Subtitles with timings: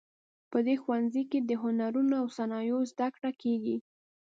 [0.51, 3.77] په دې ښوونځي کې د هنرونو او صنایعو زده کړه کیږي